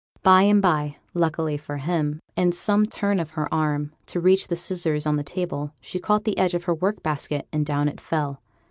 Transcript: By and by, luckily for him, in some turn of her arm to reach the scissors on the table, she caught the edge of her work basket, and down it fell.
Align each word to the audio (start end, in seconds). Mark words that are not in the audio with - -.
By 0.23 0.41
and 0.41 0.63
by, 0.63 0.97
luckily 1.13 1.57
for 1.57 1.77
him, 1.77 2.21
in 2.35 2.53
some 2.53 2.87
turn 2.87 3.19
of 3.19 3.29
her 3.37 3.47
arm 3.53 3.91
to 4.07 4.19
reach 4.19 4.47
the 4.47 4.55
scissors 4.55 5.05
on 5.05 5.15
the 5.15 5.21
table, 5.23 5.75
she 5.79 5.99
caught 5.99 6.23
the 6.23 6.39
edge 6.39 6.55
of 6.55 6.63
her 6.63 6.73
work 6.73 7.03
basket, 7.03 7.47
and 7.53 7.63
down 7.63 7.87
it 7.87 8.01
fell. 8.01 8.41